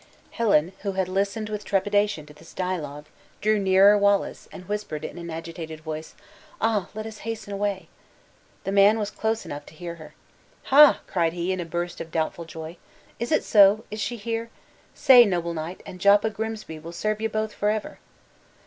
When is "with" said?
1.47-1.63